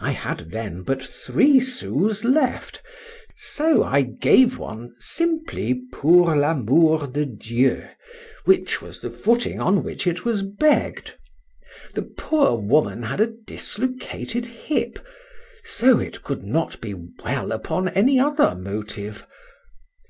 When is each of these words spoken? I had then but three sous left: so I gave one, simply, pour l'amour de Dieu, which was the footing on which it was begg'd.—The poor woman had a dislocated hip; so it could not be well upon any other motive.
I 0.00 0.10
had 0.10 0.50
then 0.50 0.82
but 0.82 1.02
three 1.02 1.60
sous 1.60 2.24
left: 2.24 2.82
so 3.36 3.82
I 3.82 4.02
gave 4.02 4.58
one, 4.58 4.94
simply, 4.98 5.80
pour 5.94 6.36
l'amour 6.36 7.06
de 7.06 7.24
Dieu, 7.24 7.88
which 8.44 8.82
was 8.82 9.00
the 9.00 9.08
footing 9.08 9.58
on 9.58 9.82
which 9.82 10.06
it 10.06 10.26
was 10.26 10.42
begg'd.—The 10.42 12.02
poor 12.02 12.58
woman 12.58 13.04
had 13.04 13.22
a 13.22 13.28
dislocated 13.34 14.44
hip; 14.44 14.98
so 15.64 16.00
it 16.00 16.22
could 16.22 16.42
not 16.42 16.78
be 16.82 16.92
well 16.92 17.50
upon 17.50 17.88
any 17.88 18.20
other 18.20 18.54
motive. 18.54 19.26